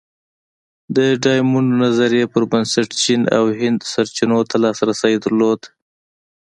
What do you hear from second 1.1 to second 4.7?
ډایمونډ نظریې پر بنسټ چین او هند سرچینو ته